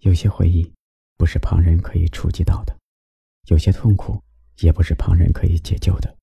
[0.00, 0.72] 有些回忆，
[1.16, 2.72] 不是旁人可以触及到的；
[3.48, 4.22] 有些痛苦，
[4.60, 6.14] 也不是旁人可以解救的。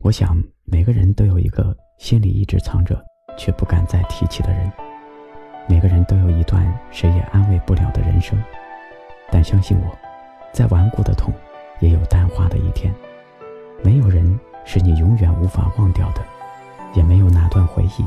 [0.00, 3.02] 我想，每个人都有一个心里一直藏着
[3.38, 4.70] 却不敢再提起的人；
[5.66, 8.38] 每个人都有一段谁也安慰不了的人生。
[9.32, 9.98] 但相信我，
[10.52, 11.32] 再顽固的痛，
[11.80, 12.94] 也有淡化的一天。
[13.82, 16.22] 没有人是你永远无法忘掉的，
[16.94, 18.04] 也没有哪段回忆，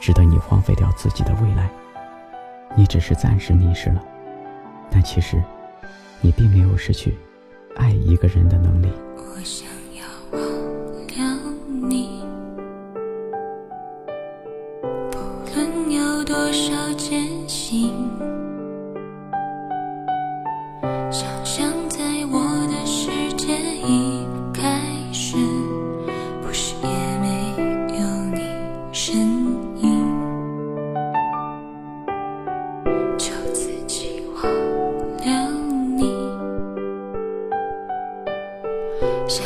[0.00, 1.70] 值得你荒废掉自己的未来。
[2.76, 4.04] 你只是暂时迷失了。
[4.96, 5.36] 但其实，
[6.22, 7.14] 你并没有失去
[7.74, 8.88] 爱一个人的能力。
[9.14, 10.40] 我想要忘
[11.06, 11.22] 掉
[11.86, 12.22] 你，
[15.12, 15.18] 不
[15.54, 16.94] 论有多少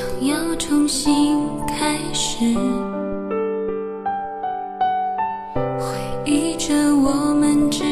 [0.01, 2.55] 想要重新开始，
[5.55, 7.84] 回忆着我们之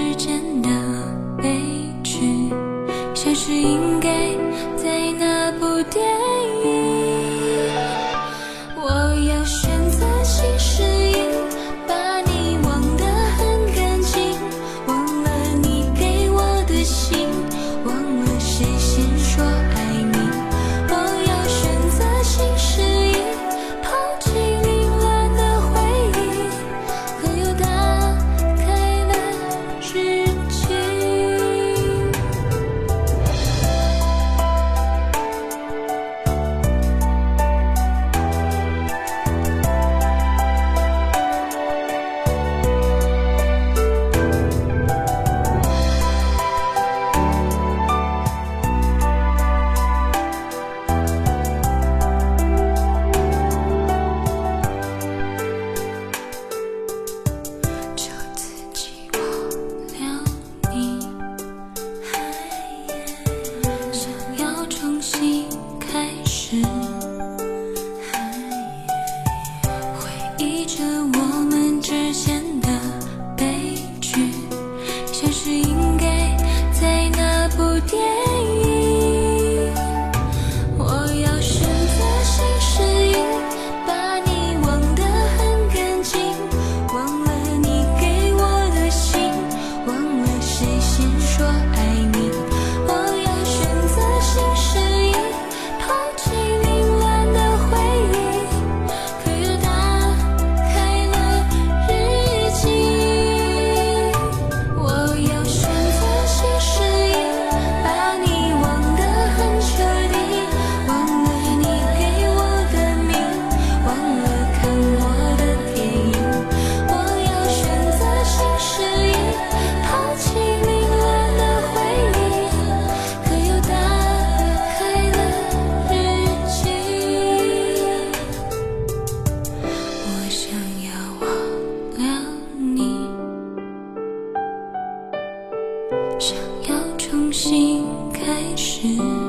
[138.81, 139.28] 是。